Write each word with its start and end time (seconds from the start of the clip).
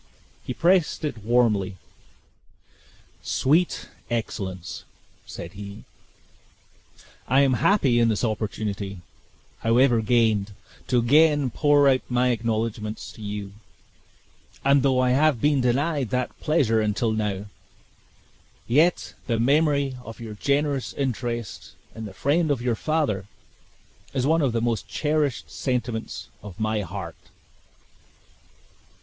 He 0.43 0.55
pressed 0.55 1.05
it 1.05 1.23
warmly. 1.23 1.77
"Sweet 3.21 3.87
excellence!" 4.09 4.83
said 5.27 5.53
he, 5.53 5.83
"I 7.27 7.41
am 7.41 7.53
happy 7.53 7.99
in 7.99 8.09
this 8.09 8.23
opportunity, 8.23 9.01
however 9.59 10.01
gained, 10.01 10.53
to 10.87 10.97
again 10.97 11.51
pour 11.51 11.87
out 11.87 12.01
my 12.09 12.29
acknowledgments 12.29 13.11
to 13.11 13.21
you; 13.21 13.53
and 14.65 14.81
though 14.81 14.97
I 14.99 15.11
have 15.11 15.39
been 15.39 15.61
denied 15.61 16.09
that 16.09 16.39
pleasure 16.39 16.81
until 16.81 17.11
now, 17.11 17.45
yet 18.67 19.13
the 19.27 19.39
memory 19.39 19.97
of 20.03 20.19
your 20.19 20.33
generous 20.33 20.93
interest 20.93 21.73
in 21.93 22.05
the 22.05 22.13
friend 22.15 22.49
of 22.49 22.59
your 22.59 22.73
father, 22.75 23.27
is 24.15 24.25
one 24.25 24.41
of 24.41 24.51
the 24.51 24.61
most 24.61 24.87
cherished 24.87 25.51
sentiments 25.51 26.29
of 26.41 26.59
my 26.59 26.81
heart!" 26.81 27.17